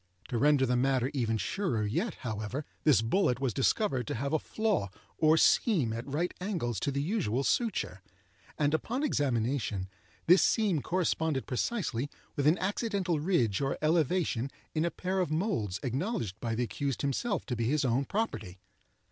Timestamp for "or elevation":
13.61-14.49